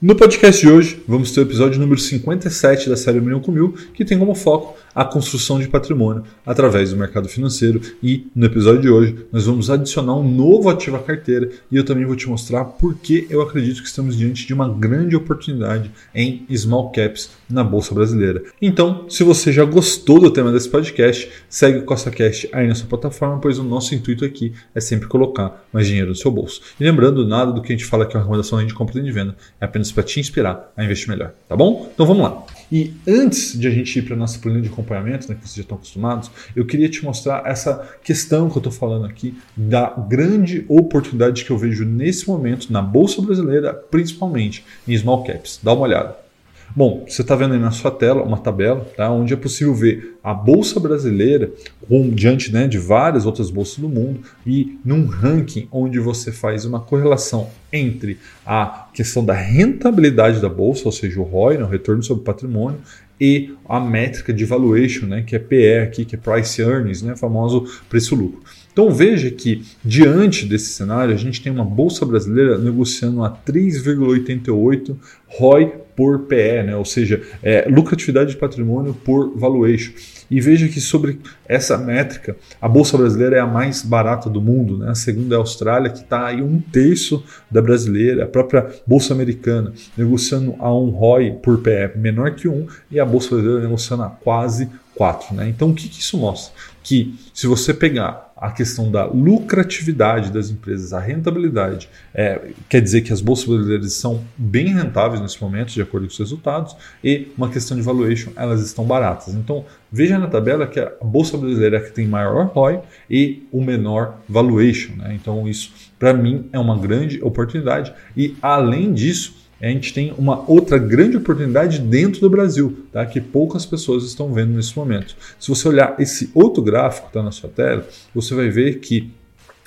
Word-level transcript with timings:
No 0.00 0.14
podcast 0.14 0.64
de 0.64 0.72
hoje, 0.72 1.02
vamos 1.08 1.32
ter 1.32 1.40
o 1.40 1.42
episódio 1.42 1.80
número 1.80 2.00
57 2.00 2.88
da 2.88 2.96
série 2.96 3.20
Milhão 3.20 3.40
com 3.40 3.50
Mil, 3.50 3.74
que 3.92 4.04
tem 4.04 4.16
como 4.16 4.32
foco 4.32 4.78
a 4.94 5.04
construção 5.04 5.58
de 5.58 5.66
patrimônio 5.66 6.22
através 6.46 6.90
do 6.90 6.96
mercado 6.96 7.28
financeiro. 7.28 7.80
E 8.00 8.28
no 8.32 8.46
episódio 8.46 8.80
de 8.80 8.88
hoje, 8.88 9.26
nós 9.32 9.46
vamos 9.46 9.68
adicionar 9.68 10.14
um 10.14 10.28
novo 10.28 10.68
ativo 10.68 10.96
à 10.96 11.00
carteira 11.00 11.50
e 11.68 11.76
eu 11.76 11.84
também 11.84 12.04
vou 12.04 12.14
te 12.14 12.28
mostrar 12.28 12.64
por 12.64 12.94
que 12.94 13.26
eu 13.28 13.42
acredito 13.42 13.82
que 13.82 13.88
estamos 13.88 14.16
diante 14.16 14.46
de 14.46 14.54
uma 14.54 14.68
grande 14.68 15.16
oportunidade 15.16 15.90
em 16.14 16.46
small 16.56 16.92
caps 16.92 17.30
na 17.50 17.64
Bolsa 17.64 17.92
Brasileira. 17.92 18.44
Então, 18.62 19.06
se 19.08 19.24
você 19.24 19.52
já 19.52 19.64
gostou 19.64 20.20
do 20.20 20.30
tema 20.30 20.52
desse 20.52 20.68
podcast, 20.68 21.28
segue 21.48 21.78
o 21.78 21.84
CostaCast 21.84 22.48
aí 22.52 22.68
na 22.68 22.74
sua 22.76 22.86
plataforma, 22.86 23.40
pois 23.40 23.58
o 23.58 23.64
nosso 23.64 23.96
intuito 23.96 24.24
aqui 24.24 24.52
é 24.72 24.80
sempre 24.80 25.08
colocar 25.08 25.64
mais 25.72 25.88
dinheiro 25.88 26.10
no 26.10 26.14
seu 26.14 26.30
bolso. 26.30 26.60
E 26.78 26.84
lembrando, 26.84 27.26
nada 27.26 27.50
do 27.50 27.60
que 27.60 27.72
a 27.72 27.76
gente 27.76 27.84
fala 27.84 28.04
aqui 28.04 28.14
é 28.14 28.16
uma 28.16 28.22
recomendação 28.22 28.64
de 28.64 28.72
compra 28.72 29.00
e 29.00 29.02
de 29.02 29.10
venda, 29.10 29.36
é 29.60 29.64
apenas 29.64 29.87
para 29.92 30.02
te 30.02 30.20
inspirar 30.20 30.72
a 30.76 30.84
investir 30.84 31.08
melhor, 31.08 31.32
tá 31.48 31.56
bom? 31.56 31.90
Então 31.92 32.06
vamos 32.06 32.22
lá. 32.22 32.44
E 32.70 32.92
antes 33.06 33.58
de 33.58 33.66
a 33.66 33.70
gente 33.70 33.98
ir 33.98 34.02
para 34.02 34.14
a 34.14 34.18
nossa 34.18 34.38
planilha 34.38 34.62
de 34.62 34.68
acompanhamento, 34.68 35.28
né, 35.28 35.34
que 35.34 35.40
vocês 35.40 35.56
já 35.56 35.62
estão 35.62 35.76
acostumados, 35.76 36.30
eu 36.54 36.66
queria 36.66 36.88
te 36.88 37.02
mostrar 37.02 37.42
essa 37.46 37.88
questão 38.04 38.50
que 38.50 38.56
eu 38.56 38.60
estou 38.60 38.72
falando 38.72 39.06
aqui 39.06 39.34
da 39.56 39.88
grande 40.08 40.64
oportunidade 40.68 41.44
que 41.44 41.50
eu 41.50 41.56
vejo 41.56 41.84
nesse 41.84 42.28
momento 42.28 42.70
na 42.70 42.82
Bolsa 42.82 43.22
Brasileira, 43.22 43.72
principalmente 43.72 44.64
em 44.86 44.96
small 44.96 45.24
caps. 45.24 45.60
Dá 45.62 45.72
uma 45.72 45.82
olhada. 45.82 46.27
Bom, 46.76 47.04
você 47.08 47.22
está 47.22 47.34
vendo 47.34 47.54
aí 47.54 47.60
na 47.60 47.70
sua 47.70 47.90
tela 47.90 48.22
uma 48.22 48.38
tabela 48.38 48.86
tá, 48.96 49.10
onde 49.10 49.32
é 49.32 49.36
possível 49.36 49.74
ver 49.74 50.18
a 50.22 50.34
Bolsa 50.34 50.78
Brasileira 50.78 51.50
com, 51.88 52.10
diante 52.10 52.52
né, 52.52 52.68
de 52.68 52.78
várias 52.78 53.24
outras 53.24 53.50
bolsas 53.50 53.78
do 53.78 53.88
mundo 53.88 54.20
e 54.46 54.78
num 54.84 55.06
ranking 55.06 55.66
onde 55.72 55.98
você 55.98 56.30
faz 56.30 56.64
uma 56.64 56.80
correlação 56.80 57.48
entre 57.72 58.18
a 58.44 58.88
questão 58.92 59.24
da 59.24 59.34
rentabilidade 59.34 60.40
da 60.40 60.48
Bolsa, 60.48 60.82
ou 60.84 60.92
seja, 60.92 61.18
o 61.20 61.24
ROI, 61.24 61.58
né, 61.58 61.64
o 61.64 61.68
retorno 61.68 62.02
sobre 62.02 62.24
patrimônio, 62.24 62.80
e 63.20 63.54
a 63.68 63.80
métrica 63.80 64.32
de 64.32 64.44
valuation, 64.44 65.06
né, 65.06 65.22
que 65.22 65.34
é 65.34 65.38
PE 65.38 65.78
aqui, 65.78 66.04
que 66.04 66.14
é 66.14 66.18
Price 66.18 66.60
Earnings, 66.60 67.02
né, 67.02 67.16
famoso 67.16 67.66
preço-lucro. 67.88 68.40
Então 68.78 68.92
veja 68.92 69.28
que, 69.28 69.64
diante 69.84 70.46
desse 70.46 70.66
cenário, 70.66 71.12
a 71.12 71.16
gente 71.16 71.42
tem 71.42 71.50
uma 71.50 71.64
bolsa 71.64 72.06
brasileira 72.06 72.56
negociando 72.56 73.24
a 73.24 73.28
3,88 73.28 74.94
ROI 75.26 75.72
por 75.96 76.20
PE, 76.26 76.62
né? 76.62 76.76
ou 76.76 76.84
seja, 76.84 77.20
é, 77.42 77.66
lucratividade 77.68 78.30
de 78.30 78.36
patrimônio 78.36 78.94
por 78.94 79.36
valuation. 79.36 79.92
E 80.30 80.40
veja 80.40 80.68
que 80.68 80.80
sobre 80.80 81.18
essa 81.48 81.76
métrica, 81.76 82.36
a 82.60 82.68
bolsa 82.68 82.96
brasileira 82.96 83.38
é 83.38 83.40
a 83.40 83.46
mais 83.48 83.82
barata 83.82 84.30
do 84.30 84.40
mundo. 84.40 84.78
Né? 84.78 84.90
A 84.90 84.94
segunda 84.94 85.34
é 85.34 85.36
a 85.36 85.40
Austrália, 85.40 85.90
que 85.90 86.02
está 86.02 86.26
aí 86.26 86.40
um 86.40 86.60
terço 86.60 87.24
da 87.50 87.60
brasileira, 87.60 88.26
a 88.26 88.28
própria 88.28 88.64
bolsa 88.86 89.12
americana 89.12 89.72
negociando 89.96 90.54
a 90.60 90.72
um 90.72 90.90
ROI 90.90 91.32
por 91.42 91.58
PE 91.58 91.96
menor 91.96 92.36
que 92.36 92.46
um, 92.46 92.68
e 92.88 93.00
a 93.00 93.04
bolsa 93.04 93.30
brasileira 93.30 93.64
negociando 93.64 94.04
a 94.04 94.08
quase 94.08 94.68
4. 94.94 95.34
Né? 95.34 95.48
Então 95.48 95.70
o 95.70 95.74
que, 95.74 95.88
que 95.88 96.00
isso 96.00 96.16
mostra? 96.16 96.52
Que 96.82 97.18
se 97.34 97.48
você 97.48 97.74
pegar 97.74 98.27
a 98.40 98.50
questão 98.50 98.90
da 98.90 99.04
lucratividade 99.04 100.30
das 100.30 100.48
empresas, 100.48 100.92
a 100.92 101.00
rentabilidade. 101.00 101.88
É, 102.14 102.52
quer 102.68 102.80
dizer 102.80 103.02
que 103.02 103.12
as 103.12 103.20
bolsas 103.20 103.46
brasileiras 103.46 103.92
são 103.94 104.24
bem 104.36 104.68
rentáveis 104.68 105.20
nesse 105.20 105.42
momento, 105.42 105.72
de 105.72 105.82
acordo 105.82 106.06
com 106.06 106.12
os 106.12 106.18
resultados, 106.18 106.76
e 107.02 107.32
uma 107.36 107.48
questão 107.48 107.76
de 107.76 107.82
valuation, 107.82 108.30
elas 108.36 108.60
estão 108.64 108.84
baratas. 108.84 109.34
Então, 109.34 109.64
veja 109.90 110.18
na 110.18 110.28
tabela 110.28 110.66
que 110.66 110.78
a 110.78 110.92
bolsa 111.02 111.36
brasileira 111.36 111.78
é 111.78 111.80
que 111.80 111.90
tem 111.90 112.06
maior 112.06 112.46
ROI 112.46 112.80
e 113.10 113.46
o 113.50 113.60
menor 113.60 114.20
valuation. 114.28 114.94
Né? 114.96 115.18
Então, 115.20 115.48
isso, 115.48 115.72
para 115.98 116.14
mim, 116.14 116.48
é 116.52 116.58
uma 116.58 116.78
grande 116.78 117.20
oportunidade. 117.22 117.92
E, 118.16 118.36
além 118.40 118.92
disso, 118.92 119.47
a 119.60 119.68
gente 119.68 119.92
tem 119.92 120.14
uma 120.16 120.48
outra 120.48 120.78
grande 120.78 121.16
oportunidade 121.16 121.80
dentro 121.80 122.20
do 122.20 122.30
Brasil, 122.30 122.84
tá? 122.92 123.04
que 123.04 123.20
poucas 123.20 123.66
pessoas 123.66 124.04
estão 124.04 124.32
vendo 124.32 124.52
nesse 124.52 124.76
momento. 124.76 125.16
Se 125.38 125.48
você 125.48 125.68
olhar 125.68 125.96
esse 125.98 126.30
outro 126.34 126.62
gráfico 126.62 127.08
está 127.08 127.22
na 127.22 127.32
sua 127.32 127.50
tela, 127.50 127.86
você 128.14 128.34
vai 128.34 128.48
ver 128.48 128.78
que 128.78 129.10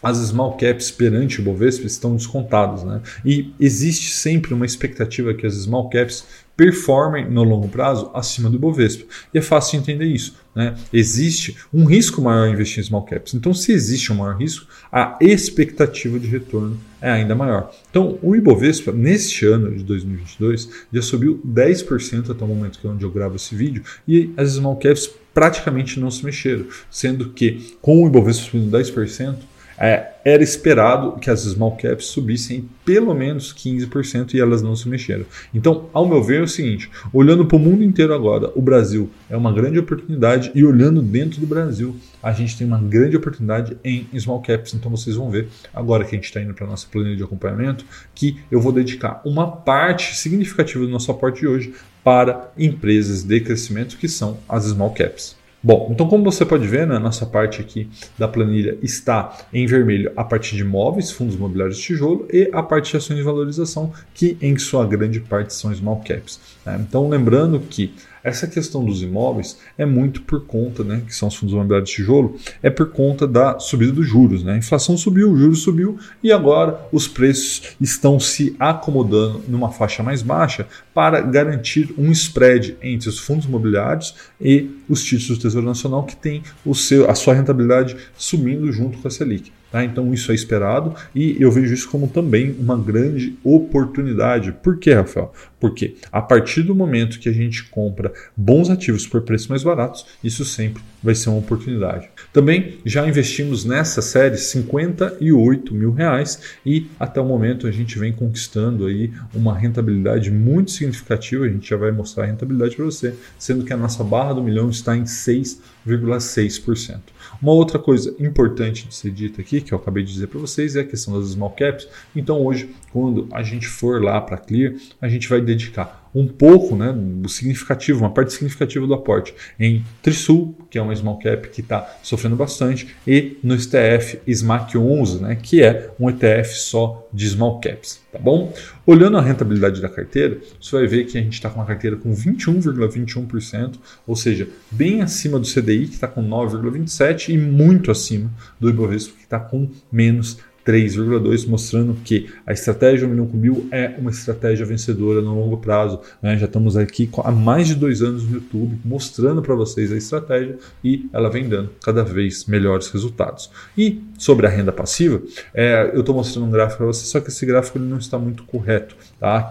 as 0.01 0.17
small 0.17 0.57
caps 0.57 0.89
perante 0.89 1.39
o 1.39 1.43
Bovespa 1.43 1.85
estão 1.85 2.16
descontadas. 2.16 2.83
Né? 2.83 3.01
E 3.23 3.53
existe 3.59 4.11
sempre 4.11 4.53
uma 4.53 4.66
expectativa 4.66 5.33
que 5.33 5.45
as 5.45 5.53
small 5.53 5.89
caps 5.89 6.25
performem 6.56 7.29
no 7.29 7.44
longo 7.44 7.67
prazo 7.67 8.12
acima 8.13 8.50
do 8.50 8.59
Bovespa. 8.59 9.06
E 9.34 9.38
é 9.38 9.41
fácil 9.41 9.72
de 9.72 9.84
entender 9.84 10.06
isso. 10.06 10.35
Né? 10.56 10.75
Existe 10.91 11.57
um 11.73 11.85
risco 11.85 12.22
maior 12.22 12.47
em 12.47 12.53
investir 12.53 12.79
em 12.79 12.84
small 12.84 13.03
caps. 13.03 13.34
Então, 13.34 13.53
se 13.53 13.72
existe 13.72 14.12
um 14.12 14.16
maior 14.16 14.35
risco, 14.35 14.67
a 14.91 15.17
expectativa 15.22 16.19
de 16.19 16.28
retorno 16.28 16.78
é 17.01 17.09
ainda 17.09 17.34
maior. 17.34 17.72
Então, 17.90 18.19
o 18.22 18.35
Ibovespa, 18.35 18.91
neste 18.91 19.45
ano 19.45 19.75
de 19.75 19.84
2022, 19.84 20.69
já 20.91 21.01
subiu 21.01 21.41
10% 21.45 22.29
até 22.29 22.44
o 22.44 22.47
momento 22.47 22.79
que 22.79 22.85
é 22.85 22.90
onde 22.90 23.03
eu 23.03 23.11
gravo 23.11 23.38
esse 23.38 23.56
vídeo, 23.56 23.84
e 24.07 24.31
as 24.38 24.51
small 24.51 24.75
caps 24.75 25.09
praticamente 25.34 26.00
não 26.00 26.11
se 26.11 26.23
mexeram, 26.23 26.66
sendo 26.90 27.29
que 27.29 27.75
com 27.81 28.03
o 28.03 28.07
Ibovespa 28.07 28.51
subindo 28.51 28.78
10%, 28.78 29.38
é, 29.81 30.11
era 30.23 30.43
esperado 30.43 31.13
que 31.19 31.31
as 31.31 31.41
small 31.41 31.75
caps 31.75 32.05
subissem 32.05 32.69
pelo 32.85 33.15
menos 33.15 33.51
15% 33.51 34.35
e 34.35 34.39
elas 34.39 34.61
não 34.61 34.75
se 34.75 34.87
mexeram. 34.87 35.25
Então, 35.51 35.89
ao 35.91 36.07
meu 36.07 36.21
ver, 36.21 36.41
é 36.41 36.43
o 36.43 36.47
seguinte: 36.47 36.91
olhando 37.11 37.45
para 37.45 37.55
o 37.55 37.59
mundo 37.59 37.83
inteiro 37.83 38.13
agora, 38.13 38.51
o 38.53 38.61
Brasil 38.61 39.09
é 39.27 39.35
uma 39.35 39.51
grande 39.51 39.79
oportunidade 39.79 40.51
e 40.53 40.63
olhando 40.63 41.01
dentro 41.01 41.41
do 41.41 41.47
Brasil, 41.47 41.95
a 42.21 42.31
gente 42.31 42.55
tem 42.55 42.67
uma 42.67 42.79
grande 42.79 43.17
oportunidade 43.17 43.75
em 43.83 44.07
small 44.19 44.41
caps. 44.43 44.75
Então, 44.75 44.91
vocês 44.91 45.15
vão 45.15 45.31
ver 45.31 45.47
agora 45.73 46.03
que 46.03 46.15
a 46.15 46.17
gente 46.17 46.25
está 46.25 46.39
indo 46.39 46.53
para 46.53 46.67
nossa 46.67 46.87
planilha 46.87 47.17
de 47.17 47.23
acompanhamento 47.23 47.83
que 48.13 48.37
eu 48.51 48.61
vou 48.61 48.71
dedicar 48.71 49.19
uma 49.25 49.49
parte 49.49 50.15
significativa 50.15 50.85
do 50.85 50.91
nosso 50.91 51.09
aporte 51.09 51.39
de 51.39 51.47
hoje 51.47 51.73
para 52.03 52.51
empresas 52.55 53.23
de 53.23 53.39
crescimento 53.39 53.97
que 53.97 54.07
são 54.07 54.37
as 54.47 54.65
small 54.65 54.91
caps. 54.91 55.41
Bom, 55.63 55.89
então 55.91 56.07
como 56.07 56.23
você 56.23 56.44
pode 56.44 56.66
ver, 56.66 56.88
né, 56.88 56.95
a 56.95 56.99
nossa 56.99 57.23
parte 57.23 57.61
aqui 57.61 57.88
da 58.17 58.27
planilha 58.27 58.77
está 58.81 59.38
em 59.53 59.67
vermelho 59.67 60.11
a 60.16 60.23
parte 60.23 60.55
de 60.55 60.63
imóveis, 60.63 61.11
fundos 61.11 61.35
imobiliários 61.35 61.77
de 61.77 61.83
tijolo 61.83 62.27
e 62.33 62.49
a 62.51 62.63
parte 62.63 62.89
de 62.89 62.97
ações 62.97 63.17
de 63.17 63.23
valorização, 63.23 63.94
que 64.13 64.38
em 64.41 64.57
sua 64.57 64.88
grande 64.88 65.19
parte 65.19 65.53
são 65.53 65.73
small 65.73 66.01
caps. 66.03 66.39
Né? 66.66 66.83
Então 66.88 67.07
lembrando 67.07 67.59
que 67.59 67.94
essa 68.23 68.47
questão 68.47 68.83
dos 68.83 69.01
imóveis 69.01 69.57
é 69.77 69.85
muito 69.85 70.21
por 70.21 70.45
conta, 70.45 70.83
né, 70.83 71.01
que 71.05 71.13
são 71.13 71.27
os 71.27 71.35
fundos 71.35 71.53
imobiliários 71.53 71.89
de 71.89 71.95
tijolo, 71.95 72.37
é 72.61 72.69
por 72.69 72.91
conta 72.91 73.27
da 73.27 73.59
subida 73.59 73.91
dos 73.91 74.07
juros. 74.07 74.43
Né? 74.43 74.53
A 74.53 74.57
inflação 74.57 74.97
subiu, 74.97 75.31
o 75.31 75.37
juros 75.37 75.59
subiu 75.59 75.97
e 76.23 76.31
agora 76.31 76.79
os 76.91 77.07
preços 77.07 77.75
estão 77.79 78.19
se 78.19 78.55
acomodando 78.59 79.41
numa 79.47 79.71
faixa 79.71 80.03
mais 80.03 80.21
baixa 80.21 80.67
para 80.93 81.21
garantir 81.21 81.93
um 81.97 82.11
spread 82.11 82.77
entre 82.81 83.09
os 83.09 83.19
fundos 83.19 83.45
imobiliários 83.45 84.15
e 84.39 84.69
os 84.87 85.03
títulos 85.03 85.37
do 85.37 85.41
Tesouro 85.41 85.67
Nacional 85.67 86.03
que 86.03 86.15
tem 86.15 86.43
o 86.65 86.75
seu, 86.75 87.09
a 87.09 87.15
sua 87.15 87.33
rentabilidade 87.33 87.95
subindo 88.17 88.71
junto 88.71 88.97
com 88.97 89.07
a 89.07 89.11
Selic. 89.11 89.51
Tá? 89.71 89.83
Então 89.85 90.13
isso 90.13 90.31
é 90.33 90.35
esperado 90.35 90.93
e 91.15 91.37
eu 91.39 91.49
vejo 91.49 91.73
isso 91.73 91.89
como 91.89 92.07
também 92.07 92.53
uma 92.59 92.77
grande 92.77 93.37
oportunidade. 93.41 94.51
Por 94.51 94.77
quê, 94.77 94.93
Rafael? 94.93 95.31
Porque 95.61 95.95
a 96.11 96.21
partir 96.21 96.63
do 96.63 96.75
momento 96.75 97.19
que 97.19 97.29
a 97.29 97.31
gente 97.31 97.63
compra 97.65 98.11
bons 98.35 98.69
ativos 98.69 99.07
por 99.07 99.21
preços 99.21 99.47
mais 99.47 99.63
baratos, 99.63 100.05
isso 100.21 100.43
sempre 100.43 100.83
vai 101.01 101.15
ser 101.15 101.29
uma 101.29 101.39
oportunidade. 101.39 102.09
Também 102.33 102.79
já 102.85 103.07
investimos 103.07 103.63
nessa 103.63 104.01
série 104.01 104.37
58 104.37 105.73
mil 105.73 105.93
reais 105.93 106.41
e 106.65 106.87
até 106.99 107.21
o 107.21 107.25
momento 107.25 107.65
a 107.65 107.71
gente 107.71 107.97
vem 107.97 108.11
conquistando 108.11 108.87
aí 108.87 109.13
uma 109.33 109.57
rentabilidade 109.57 110.29
muito 110.31 110.71
significativa. 110.71 111.45
A 111.45 111.49
gente 111.49 111.69
já 111.69 111.77
vai 111.77 111.91
mostrar 111.91 112.25
a 112.25 112.27
rentabilidade 112.27 112.75
para 112.75 112.83
você, 112.85 113.13
sendo 113.39 113.63
que 113.63 113.71
a 113.71 113.77
nossa 113.77 114.03
barra 114.03 114.33
do 114.33 114.43
milhão 114.43 114.69
está 114.69 114.97
em 114.97 115.03
6,6%. 115.03 116.99
Uma 117.41 117.53
outra 117.53 117.79
coisa 117.79 118.16
importante 118.20 118.88
de 118.88 118.93
ser 118.93 119.11
dita 119.11 119.41
aqui, 119.41 119.61
que 119.61 119.73
eu 119.73 119.78
acabei 119.78 120.03
de 120.03 120.14
dizer 120.14 120.28
para 120.28 120.40
vocês, 120.40 120.76
é 120.76 120.82
a 120.82 120.85
questão 120.85 121.20
das 121.20 121.29
small 121.29 121.49
caps. 121.52 121.88
Então 122.16 122.46
hoje, 122.46 122.70
quando 122.91 123.28
a 123.32 123.41
gente 123.41 123.67
for 123.67 124.02
lá 124.02 124.22
para 124.22 124.38
Clear, 124.38 124.76
a 125.02 125.09
gente 125.09 125.28
vai 125.28 125.41
dedicar 125.41 126.09
um 126.14 126.28
pouco, 126.28 126.76
né, 126.76 126.93
significativo, 127.28 128.02
uma 128.02 128.14
parte 128.14 128.34
significativa 128.34 128.85
do 128.85 128.93
aporte 128.93 129.34
em 129.59 129.84
Trisul, 130.03 130.55
que 130.72 130.78
é 130.78 130.82
uma 130.82 130.96
small 130.96 131.20
cap 131.20 131.50
que 131.50 131.59
está 131.59 131.97
sofrendo 132.02 132.38
bastante, 132.38 132.88
e 133.06 133.38
no 133.44 133.59
STF 133.59 134.20
SMAC 134.26 134.78
11, 134.78 135.22
né, 135.22 135.38
que 135.40 135.62
é 135.62 135.91
um 136.00 136.09
ETF 136.09 136.56
só 136.56 137.08
de 137.14 137.29
small 137.29 137.59
caps, 137.59 138.00
tá 138.12 138.18
bom? 138.18 138.53
Olhando 138.85 139.18
a 139.18 139.22
rentabilidade 139.22 139.82
da 139.82 139.90
carteira, 139.90 140.40
você 140.59 140.78
vai 140.78 140.88
ver 140.88 141.06
que 141.06 141.18
a 141.18 141.22
gente 141.22 141.34
está 141.34 141.50
com 141.50 141.59
uma 141.59 141.66
carteira 141.66 141.97
com 141.97 142.16
21,21%, 142.16 143.73
ou 144.08 144.16
seja, 144.16 144.47
bem 144.72 145.02
acima 145.02 145.38
do 145.38 145.46
CDI, 145.46 145.88
que 145.88 145.96
está 145.96 146.08
com 146.08 146.28
9,27%, 146.28 147.29
e 147.29 147.38
muito 147.38 147.91
acima 147.91 148.32
do 148.58 148.70
Ibovespa, 148.70 149.14
que 149.18 149.23
está 149.23 149.40
com 149.40 149.70
menos 149.91 150.40
3,2, 150.66 151.47
mostrando 151.47 151.96
que 152.03 152.29
a 152.46 152.53
estratégia 152.53 153.08
1 153.08 153.11
milhão 153.11 153.28
com 153.28 153.37
mil 153.37 153.67
é 153.72 153.96
uma 153.97 154.11
estratégia 154.11 154.66
vencedora 154.66 155.22
no 155.22 155.34
longo 155.34 155.58
prazo. 155.58 155.99
Né? 156.22 156.37
Já 156.37 156.46
estamos 156.46 156.78
aqui 156.78 157.09
há 157.23 157.31
mais 157.31 157.67
de 157.67 157.75
dois 157.75 158.02
anos 158.02 158.23
no 158.23 158.35
YouTube 158.35 158.79
mostrando 158.84 159.41
para 159.41 159.55
vocês 159.55 159.91
a 159.91 159.97
estratégia 159.97 160.58
e 160.84 161.09
ela 161.11 161.29
vem 161.29 161.47
dando 161.47 161.69
cada 161.84 162.03
vez 162.03 162.46
melhores 162.46 162.90
resultados. 162.90 163.49
E 163.78 164.02
sobre 164.17 164.46
a 164.46 164.49
renda 164.49 164.72
passiva, 164.72 165.22
é, 165.53 165.91
eu 165.93 166.02
estou 166.02 166.16
mostrando 166.16 166.47
um 166.47 166.52
gráfico 166.52 166.78
para 166.78 166.87
vocês, 166.87 167.08
só 167.08 167.19
que 167.19 167.29
esse 167.29 167.46
gráfico 167.46 167.78
ele 167.78 167.85
não 167.85 167.97
está 167.97 168.17
muito 168.17 168.43
correto. 168.43 168.96
Tá? 169.19 169.37
A 169.37 169.43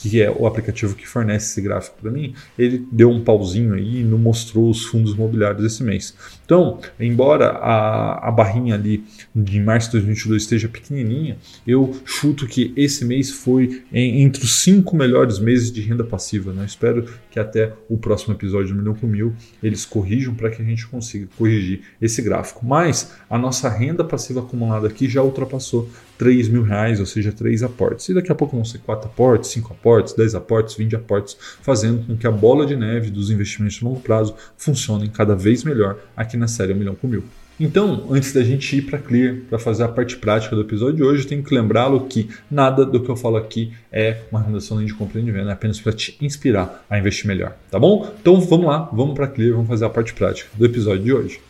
que 0.00 0.22
é 0.22 0.30
o 0.30 0.46
aplicativo 0.46 0.94
que 0.94 1.06
fornece 1.06 1.50
esse 1.50 1.60
gráfico 1.60 1.98
para 2.00 2.10
mim, 2.10 2.34
ele 2.58 2.86
deu 2.90 3.10
um 3.10 3.22
pauzinho 3.22 3.74
aí 3.74 4.00
e 4.00 4.04
não 4.04 4.16
mostrou 4.16 4.70
os 4.70 4.84
fundos 4.86 5.12
imobiliários 5.12 5.62
esse 5.64 5.82
mês. 5.82 6.14
Então, 6.44 6.80
embora 6.98 7.50
a, 7.50 8.28
a 8.28 8.30
barrinha 8.30 8.74
ali 8.74 9.04
de 9.34 9.60
março 9.60 9.88
de 9.88 9.98
2022 9.98 10.42
esteja 10.42 10.68
pequenininha, 10.68 11.36
eu 11.66 11.94
chuto 12.04 12.46
que 12.46 12.72
esse 12.76 13.04
mês 13.04 13.30
foi 13.30 13.82
em, 13.92 14.22
entre 14.22 14.42
os 14.42 14.62
cinco 14.62 14.96
melhores 14.96 15.38
meses 15.38 15.70
de 15.70 15.82
renda 15.82 16.02
passiva. 16.02 16.52
Né? 16.52 16.64
Espero 16.64 17.06
que 17.30 17.38
até 17.38 17.74
o 17.88 17.98
próximo 17.98 18.34
episódio 18.34 18.74
do 18.74 18.80
Milhão 18.80 18.94
com 18.94 19.06
Mil 19.06 19.34
eles 19.62 19.84
corrijam 19.84 20.34
para 20.34 20.50
que 20.50 20.62
a 20.62 20.64
gente 20.64 20.86
consiga 20.86 21.28
corrigir 21.36 21.82
esse 22.00 22.22
gráfico. 22.22 22.64
Mas 22.64 23.12
a 23.28 23.36
nossa 23.36 23.68
renda 23.68 24.02
passiva 24.02 24.40
acumulada 24.40 24.88
aqui 24.88 25.08
já 25.08 25.22
ultrapassou 25.22 25.88
3 26.20 26.50
mil 26.50 26.62
reais, 26.62 27.00
ou 27.00 27.06
seja, 27.06 27.32
3 27.32 27.62
aportes. 27.62 28.06
E 28.10 28.14
daqui 28.14 28.30
a 28.30 28.34
pouco 28.34 28.54
vão 28.54 28.62
ser 28.62 28.76
4 28.80 29.08
aportes, 29.08 29.48
5 29.52 29.72
aportes, 29.72 30.12
10 30.12 30.34
aportes, 30.34 30.74
20 30.74 30.94
aportes, 30.96 31.34
fazendo 31.62 32.06
com 32.06 32.14
que 32.14 32.26
a 32.26 32.30
bola 32.30 32.66
de 32.66 32.76
neve 32.76 33.08
dos 33.08 33.30
investimentos 33.30 33.78
de 33.78 33.84
longo 33.84 34.00
prazo 34.00 34.34
funcionem 34.54 35.08
cada 35.08 35.34
vez 35.34 35.64
melhor 35.64 35.96
aqui 36.14 36.36
na 36.36 36.46
série 36.46 36.74
1 36.74 36.76
milhão 36.76 36.94
com 36.94 37.08
mil. 37.08 37.24
Então, 37.58 38.06
antes 38.10 38.34
da 38.34 38.42
gente 38.42 38.76
ir 38.76 38.82
para 38.82 38.98
Clear, 38.98 39.36
para 39.48 39.58
fazer 39.58 39.82
a 39.82 39.88
parte 39.88 40.18
prática 40.18 40.54
do 40.54 40.60
episódio 40.60 40.96
de 40.96 41.02
hoje, 41.02 41.22
eu 41.22 41.28
tenho 41.28 41.42
que 41.42 41.54
lembrá-lo 41.54 42.06
que 42.06 42.28
nada 42.50 42.84
do 42.84 43.00
que 43.00 43.08
eu 43.08 43.16
falo 43.16 43.38
aqui 43.38 43.72
é 43.90 44.18
uma 44.30 44.40
recomendação 44.40 44.84
de 44.84 44.92
compra 44.92 45.20
e 45.20 45.22
de 45.22 45.32
venda, 45.32 45.48
é 45.48 45.52
apenas 45.54 45.80
para 45.80 45.92
te 45.92 46.18
inspirar 46.20 46.84
a 46.90 46.98
investir 46.98 47.26
melhor, 47.26 47.56
tá 47.70 47.78
bom? 47.78 48.12
Então 48.20 48.38
vamos 48.42 48.66
lá, 48.66 48.90
vamos 48.92 49.14
para 49.14 49.26
Clear, 49.26 49.52
vamos 49.52 49.68
fazer 49.68 49.86
a 49.86 49.90
parte 49.90 50.12
prática 50.12 50.50
do 50.54 50.66
episódio 50.66 51.02
de 51.02 51.12
hoje. 51.14 51.40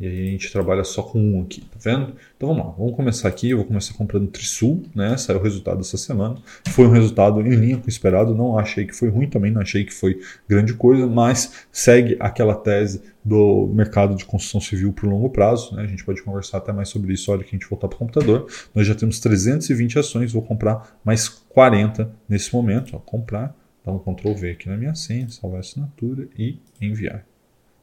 E 0.00 0.06
aí 0.06 0.28
a 0.28 0.30
gente 0.32 0.50
trabalha 0.50 0.82
só 0.82 1.00
com 1.00 1.20
um 1.20 1.42
aqui, 1.42 1.60
tá 1.60 1.78
vendo? 1.78 2.16
Então 2.36 2.48
vamos 2.48 2.66
lá, 2.66 2.72
vamos 2.72 2.96
começar 2.96 3.28
aqui. 3.28 3.50
Eu 3.50 3.58
vou 3.58 3.66
começar 3.66 3.94
comprando 3.94 4.26
Trisul, 4.26 4.82
né? 4.92 5.16
Saiu 5.16 5.38
o 5.38 5.42
resultado 5.42 5.80
essa 5.80 5.96
semana. 5.96 6.38
Foi 6.70 6.86
um 6.86 6.90
resultado 6.90 7.40
em 7.40 7.54
linha 7.54 7.76
com 7.76 7.86
o 7.86 7.88
esperado. 7.88 8.34
Não 8.34 8.58
achei 8.58 8.84
que 8.84 8.96
foi 8.96 9.10
ruim, 9.10 9.28
também 9.28 9.52
não 9.52 9.60
achei 9.60 9.84
que 9.84 9.94
foi 9.94 10.20
grande 10.48 10.74
coisa, 10.74 11.06
mas 11.06 11.66
segue 11.70 12.16
aquela 12.18 12.56
tese 12.56 13.00
do 13.24 13.70
mercado 13.72 14.16
de 14.16 14.24
construção 14.24 14.60
civil 14.60 14.92
por 14.92 15.08
longo 15.08 15.30
prazo. 15.30 15.76
Né? 15.76 15.84
A 15.84 15.86
gente 15.86 16.04
pode 16.04 16.20
conversar 16.22 16.58
até 16.58 16.72
mais 16.72 16.88
sobre 16.88 17.12
isso, 17.12 17.30
olha 17.30 17.44
que 17.44 17.54
a 17.54 17.58
gente 17.58 17.68
voltar 17.68 17.86
para 17.86 17.94
o 17.94 17.98
computador. 17.98 18.48
Nós 18.74 18.84
já 18.84 18.96
temos 18.96 19.20
320 19.20 20.00
ações, 20.00 20.32
vou 20.32 20.42
comprar 20.42 20.98
mais 21.04 21.28
40 21.28 22.10
nesse 22.28 22.52
momento. 22.52 22.96
Ó, 22.96 22.98
comprar, 22.98 23.54
dá 23.84 23.92
um 23.92 24.00
Ctrl 24.00 24.34
V 24.34 24.50
aqui 24.50 24.68
na 24.68 24.76
minha 24.76 24.96
senha, 24.96 25.28
salvar 25.28 25.58
a 25.58 25.60
assinatura 25.60 26.26
e 26.36 26.58
enviar. 26.80 27.24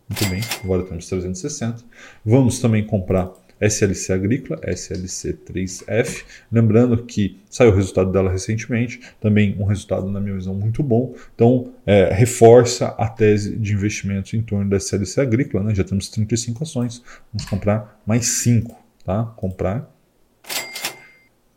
Muito 0.10 0.28
bem, 0.28 0.42
agora 0.64 0.84
temos 0.84 1.08
360. 1.08 1.84
Vamos 2.26 2.60
também 2.60 2.84
comprar 2.84 3.32
SLC 3.62 4.14
Agrícola, 4.14 4.60
SLC3F. 4.62 6.24
Lembrando 6.52 7.04
que 7.04 7.40
saiu 7.50 7.72
o 7.72 7.76
resultado 7.76 8.12
dela 8.12 8.32
recentemente, 8.32 9.02
também 9.20 9.56
um 9.60 9.66
resultado, 9.66 10.10
na 10.10 10.20
minha 10.20 10.34
visão, 10.34 10.56
muito 10.56 10.82
bom. 10.82 11.14
Então, 11.36 11.72
é, 11.86 12.12
reforça 12.12 12.88
a 12.98 13.08
tese 13.08 13.56
de 13.56 13.74
investimento 13.74 14.36
em 14.36 14.42
torno 14.42 14.70
da 14.70 14.78
SLC 14.78 15.22
Agrícola. 15.22 15.64
Né? 15.64 15.76
Já 15.76 15.84
temos 15.84 16.10
35 16.10 16.64
ações, 16.64 17.04
vamos 17.32 17.48
comprar 17.50 18.02
mais 18.06 18.26
5. 18.26 18.76
Tá? 19.06 19.26
Comprar. 19.36 19.94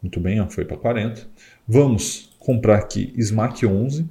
Muito 0.02 0.18
bem, 0.18 0.40
ó, 0.40 0.48
foi 0.48 0.64
para 0.64 0.76
40. 0.76 1.26
Vamos 1.66 2.34
comprar 2.38 2.76
aqui 2.76 3.14
SMAC 3.16 3.64
11, 3.64 4.08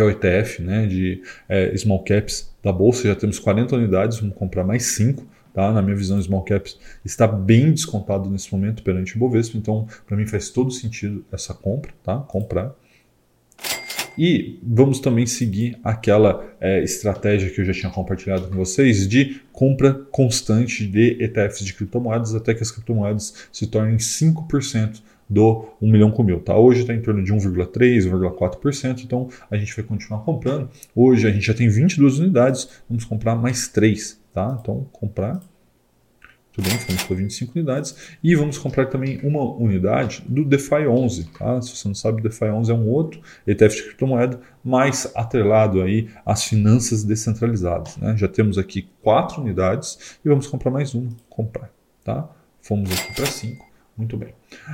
que 0.00 0.02
é 0.02 0.04
o 0.06 0.10
ETF 0.10 0.62
né, 0.62 0.86
de 0.86 1.22
é, 1.46 1.76
small 1.76 2.02
caps 2.02 2.50
da 2.62 2.72
bolsa. 2.72 3.06
Já 3.06 3.14
temos 3.14 3.38
40 3.38 3.76
unidades, 3.76 4.18
vamos 4.18 4.34
comprar 4.34 4.64
mais 4.64 4.84
5. 4.84 5.26
Tá? 5.52 5.70
Na 5.72 5.82
minha 5.82 5.96
visão, 5.96 6.20
small 6.22 6.42
caps 6.42 6.78
está 7.04 7.26
bem 7.26 7.70
descontado 7.72 8.30
nesse 8.30 8.50
momento 8.52 8.82
perante 8.82 9.16
o 9.16 9.18
Bovespa, 9.18 9.58
então 9.58 9.86
para 10.06 10.16
mim 10.16 10.26
faz 10.26 10.48
todo 10.48 10.70
sentido 10.70 11.24
essa 11.30 11.52
compra, 11.52 11.92
tá? 12.02 12.18
comprar. 12.20 12.72
E 14.16 14.58
vamos 14.62 15.00
também 15.00 15.26
seguir 15.26 15.78
aquela 15.84 16.44
é, 16.60 16.82
estratégia 16.82 17.50
que 17.50 17.60
eu 17.60 17.64
já 17.64 17.72
tinha 17.72 17.90
compartilhado 17.90 18.48
com 18.48 18.54
vocês 18.54 19.08
de 19.08 19.40
compra 19.52 19.94
constante 20.10 20.86
de 20.86 21.16
ETFs 21.20 21.64
de 21.64 21.74
criptomoedas 21.74 22.34
até 22.34 22.54
que 22.54 22.62
as 22.62 22.70
criptomoedas 22.70 23.48
se 23.52 23.66
tornem 23.66 23.96
5% 23.96 25.02
do 25.30 25.66
1 25.80 25.90
milhão 25.90 26.10
com 26.10 26.24
mil. 26.24 26.40
Tá? 26.40 26.56
Hoje 26.56 26.80
está 26.80 26.92
em 26.92 27.00
torno 27.00 27.22
de 27.22 27.32
1,3%, 27.32 28.10
1,4%, 28.10 29.04
então 29.04 29.28
a 29.48 29.56
gente 29.56 29.74
vai 29.76 29.84
continuar 29.84 30.20
comprando. 30.20 30.68
Hoje 30.94 31.28
a 31.28 31.30
gente 31.30 31.46
já 31.46 31.54
tem 31.54 31.68
22 31.68 32.18
unidades, 32.18 32.68
vamos 32.88 33.04
comprar 33.04 33.36
mais 33.36 33.68
3. 33.68 34.20
Tá? 34.32 34.58
Então, 34.60 34.86
comprar. 34.92 35.40
Tudo 36.52 36.68
bem, 36.68 36.78
fomos 36.78 37.04
para 37.04 37.16
25 37.16 37.52
unidades. 37.54 38.16
E 38.22 38.34
vamos 38.34 38.58
comprar 38.58 38.86
também 38.86 39.20
uma 39.22 39.42
unidade 39.54 40.24
do 40.28 40.44
DeFi 40.44 40.86
11. 40.86 41.30
Tá? 41.38 41.62
Se 41.62 41.76
você 41.76 41.86
não 41.86 41.94
sabe, 41.94 42.20
o 42.20 42.22
DeFi 42.22 42.46
11 42.46 42.72
é 42.72 42.74
um 42.74 42.88
outro 42.88 43.20
ETF 43.46 43.76
de 43.76 43.82
criptomoeda 43.84 44.40
mais 44.64 45.10
atrelado 45.14 45.80
aí 45.80 46.08
às 46.26 46.44
finanças 46.44 47.04
descentralizadas. 47.04 47.96
Né? 47.96 48.16
Já 48.16 48.26
temos 48.26 48.58
aqui 48.58 48.88
quatro 49.00 49.40
unidades 49.40 50.18
e 50.24 50.28
vamos 50.28 50.48
comprar 50.48 50.72
mais 50.72 50.92
uma. 50.92 51.08
Comprar. 51.28 51.70
Tá? 52.02 52.28
Fomos 52.60 52.90
aqui 52.90 53.14
para 53.14 53.26
5. 53.26 53.69
Muito 54.00 54.16
bem. 54.16 54.30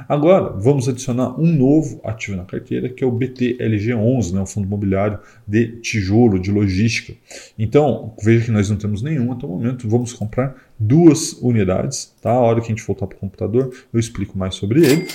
Agora, 0.09 0.51
vamos 0.51 0.89
adicionar 0.89 1.37
um 1.37 1.53
novo 1.53 2.01
ativo 2.05 2.37
na 2.37 2.45
carteira, 2.45 2.89
que 2.89 3.03
é 3.03 3.07
o 3.07 3.11
BTLG11, 3.11 4.33
né, 4.33 4.41
o 4.41 4.47
fundo 4.47 4.69
imobiliário 4.69 5.19
de 5.45 5.81
tijolo, 5.81 6.39
de 6.39 6.53
logística. 6.53 7.13
Então, 7.59 8.15
veja 8.23 8.45
que 8.45 8.53
nós 8.53 8.71
não 8.71 8.77
temos 8.77 9.03
nenhum 9.03 9.33
até 9.33 9.45
o 9.45 9.49
momento, 9.49 9.89
vamos 9.89 10.13
comprar 10.13 10.55
duas 10.79 11.33
unidades. 11.43 12.15
Tá? 12.23 12.31
A 12.31 12.41
hora 12.41 12.61
que 12.61 12.67
a 12.67 12.69
gente 12.69 12.87
voltar 12.87 13.09
para 13.09 13.17
o 13.17 13.19
computador, 13.19 13.75
eu 13.93 13.99
explico 13.99 14.39
mais 14.39 14.55
sobre 14.55 14.87
ele. 14.87 15.09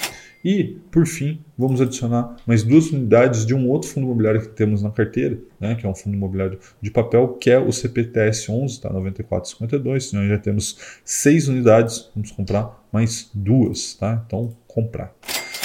E, 0.44 0.75
por 0.91 1.08
fim, 1.08 1.39
vamos 1.58 1.80
adicionar 1.80 2.36
mais 2.46 2.63
duas 2.63 2.91
unidades 2.91 3.46
de 3.46 3.56
um 3.56 3.70
outro 3.70 3.88
fundo 3.88 4.08
imobiliário 4.08 4.41
que 4.41 4.50
temos 4.50 4.82
na 4.82 4.91
carteira, 4.91 5.39
né, 5.58 5.75
que 5.75 5.86
é 5.86 5.89
um 5.89 5.96
fundo 5.96 6.18
imobiliário 6.18 6.60
de 6.82 6.91
papel, 6.91 7.30
que 7.30 7.50
é 7.50 7.58
o 7.58 7.72
CPTS 7.72 8.51
11, 8.51 8.82
tá, 8.82 8.91
9452. 8.91 10.12
Nós 10.12 10.27
já 10.27 10.38
temos 10.38 11.00
seis 11.06 11.48
unidades, 11.48 12.10
vamos 12.13 12.32
comprar 12.32 12.81
mais 12.91 13.29
duas, 13.33 13.93
tá? 13.93 14.24
Então, 14.25 14.55
comprar. 14.67 15.13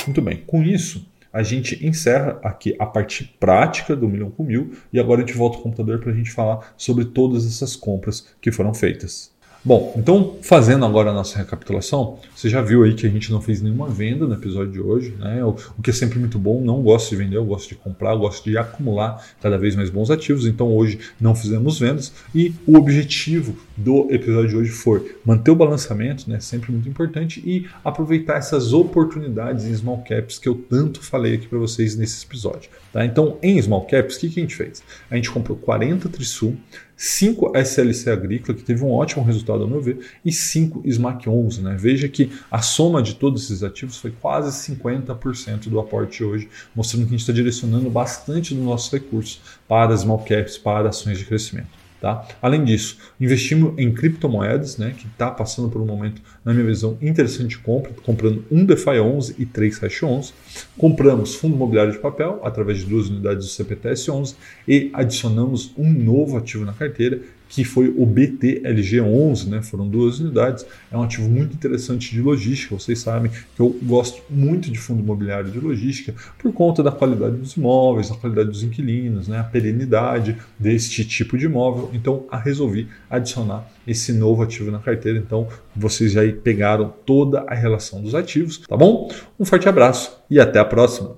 Muito 0.07 0.23
bem, 0.23 0.43
com 0.47 0.63
isso, 0.63 1.07
a 1.33 1.43
gente 1.43 1.87
encerra 1.87 2.39
aqui 2.43 2.75
a 2.79 2.87
parte 2.87 3.37
prática 3.39 3.95
do 3.95 4.09
milhão 4.09 4.31
com 4.31 4.43
mil 4.43 4.73
e 4.93 4.99
agora 4.99 5.23
a 5.23 5.27
gente 5.27 5.37
volta 5.37 5.59
ao 5.59 5.63
computador 5.63 6.01
para 6.01 6.13
a 6.13 6.15
gente 6.15 6.31
falar 6.31 6.73
sobre 6.79 7.05
todas 7.05 7.47
essas 7.47 7.77
compras 7.77 8.29
que 8.41 8.51
foram 8.51 8.73
feitas. 8.73 9.36
Bom, 9.67 9.93
então 9.97 10.37
fazendo 10.43 10.85
agora 10.85 11.11
a 11.11 11.13
nossa 11.13 11.39
recapitulação, 11.39 12.21
você 12.33 12.49
já 12.49 12.63
viu 12.63 12.85
aí 12.85 12.95
que 12.95 13.05
a 13.05 13.11
gente 13.11 13.33
não 13.33 13.41
fez 13.41 13.61
nenhuma 13.61 13.89
venda 13.89 14.25
no 14.25 14.35
episódio 14.35 14.71
de 14.71 14.81
hoje, 14.81 15.17
né? 15.19 15.45
O, 15.45 15.57
o 15.77 15.83
que 15.83 15.91
é 15.91 15.93
sempre 15.93 16.21
muito 16.21 16.39
bom, 16.39 16.61
não 16.61 16.81
gosto 16.83 17.11
de 17.11 17.17
vender, 17.17 17.37
eu 17.37 17.45
gosto 17.45 17.71
de 17.71 17.75
comprar, 17.75 18.13
eu 18.13 18.21
gosto 18.21 18.49
de 18.49 18.57
acumular 18.57 19.27
cada 19.43 19.59
vez 19.59 19.75
mais 19.75 19.91
bons 19.91 20.09
ativos, 20.09 20.47
então 20.47 20.73
hoje 20.73 21.01
não 21.21 21.35
fizemos 21.35 21.81
vendas 21.81 22.13
e 22.33 22.55
o 22.65 22.77
objetivo 22.77 23.57
do 23.77 24.07
episódio 24.09 24.51
de 24.51 24.57
hoje 24.57 24.71
foi 24.71 25.17
manter 25.25 25.51
o 25.51 25.57
balanceamento, 25.57 26.31
né? 26.31 26.39
Sempre 26.39 26.71
muito 26.71 26.89
importante, 26.89 27.43
e 27.45 27.67
aproveitar 27.85 28.37
essas 28.37 28.73
oportunidades 28.73 29.65
em 29.65 29.75
small 29.75 30.05
caps 30.09 30.39
que 30.39 30.49
eu 30.49 30.55
tanto 30.55 31.03
falei 31.03 31.35
aqui 31.35 31.49
para 31.49 31.59
vocês 31.59 31.97
nesse 31.97 32.25
episódio. 32.25 32.71
Tá? 32.93 33.05
Então, 33.05 33.37
em 33.43 33.61
small 33.61 33.85
caps, 33.85 34.15
o 34.15 34.21
que, 34.21 34.31
que 34.31 34.39
a 34.39 34.43
gente 34.45 34.55
fez? 34.55 34.81
A 35.11 35.17
gente 35.17 35.29
comprou 35.29 35.59
40 35.59 36.09
Trisul 36.09 36.57
5 36.97 37.53
SLC 37.55 38.11
Agrícola, 38.11 38.57
que 38.57 38.65
teve 38.65 38.83
um 38.83 38.91
ótimo 38.91 39.23
resultado 39.23 39.63
ao 39.63 39.69
meu 39.69 39.83
ver, 39.83 39.99
e 40.25 40.33
5 40.33 40.83
SMAC 40.91 41.29
11. 41.29 41.61
Né? 41.61 41.77
Veja 41.79 42.09
que 42.09 42.33
a 42.51 42.63
soma 42.63 43.03
de 43.03 43.15
todos 43.15 43.45
esses 43.45 43.63
ativos 43.63 43.99
foi 43.99 44.11
quase 44.11 44.73
50% 44.73 45.69
do 45.69 45.79
aporte 45.79 46.25
hoje, 46.25 46.49
mostrando 46.75 47.03
que 47.03 47.09
a 47.09 47.11
gente 47.13 47.21
está 47.21 47.33
direcionando 47.33 47.91
bastante 47.91 48.55
dos 48.55 48.65
nossos 48.65 48.91
recursos 48.91 49.41
para 49.69 49.97
small 49.97 50.19
caps, 50.21 50.57
para 50.57 50.89
ações 50.89 51.19
de 51.19 51.25
crescimento. 51.27 51.86
Tá? 52.01 52.27
Além 52.43 52.63
disso, 52.63 52.99
investimos 53.19 53.73
em 53.79 53.93
criptomoedas, 53.93 54.77
né, 54.77 54.95
que 54.97 55.07
está 55.07 55.31
passando 55.31 55.71
por 55.71 55.81
um 55.81 55.87
momento, 55.87 56.21
na 56.45 56.53
minha 56.53 56.67
visão, 56.67 56.99
interessante 57.01 57.51
de 57.51 57.59
compra, 57.59 57.91
comprando 58.05 58.45
um 58.51 58.65
DeFi 58.65 59.01
11 59.01 59.35
e 59.39 59.47
três 59.47 59.79
Hash 59.83 60.03
11. 60.03 60.33
Compramos 60.77 61.35
fundo 61.37 61.57
imobiliário 61.57 61.93
de 61.93 61.99
papel 61.99 62.41
através 62.45 62.79
de 62.79 62.85
duas 62.85 63.09
unidades 63.09 63.47
do 63.47 63.51
CPTS 63.51 64.11
11 64.11 64.37
e 64.69 64.91
adicionamos 64.93 65.73
um 65.77 65.91
novo 65.91 66.37
ativo 66.37 66.65
na 66.65 66.73
carteira 66.75 67.21
que 67.49 67.65
foi 67.65 67.89
o 67.89 68.07
BTLG11, 68.07 69.49
né? 69.49 69.63
foram 69.63 69.89
duas 69.89 70.21
unidades. 70.21 70.65
É 70.91 70.97
um 70.97 71.03
ativo 71.03 71.29
muito 71.29 71.55
interessante 71.55 72.13
de 72.13 72.21
logística. 72.21 72.75
Vocês 72.75 72.99
sabem 72.99 73.31
que 73.31 73.61
eu 73.61 73.77
gosto 73.83 74.23
muito 74.31 74.71
de 74.71 74.79
fundo 74.79 75.01
imobiliário 75.03 75.51
de 75.51 75.61
logística 75.61 76.15
por 76.39 76.53
conta 76.53 76.83
da 76.83 76.91
qualidade 76.91 77.37
dos 77.37 77.57
imóveis, 77.57 78.09
da 78.09 78.17
qualidade 78.17 78.49
dos 78.49 78.63
inquilinos, 78.63 79.29
né? 79.29 79.39
a 79.39 79.45
perenidade 79.45 80.37
deste 80.59 81.05
tipo 81.05 81.37
de 81.37 81.47
imóvel. 81.47 81.91
Então, 81.93 82.25
resolvi 82.47 82.89
adicionar 83.11 83.69
esse 83.87 84.13
novo 84.13 84.43
ativo 84.43 84.71
na 84.71 84.79
carteira. 84.79 85.19
Então, 85.19 85.49
vocês 85.75 86.13
já 86.13 86.21
pegaram 86.43 86.93
toda 87.05 87.41
a 87.41 87.55
relação 87.55 88.01
dos 88.03 88.15
ativos, 88.15 88.59
tá 88.59 88.77
bom? 88.77 89.11
Um 89.39 89.45
forte 89.45 89.69
abraço 89.69 90.17
e 90.31 90.41
até 90.41 90.59
a 90.59 90.65
próxima! 90.65 91.17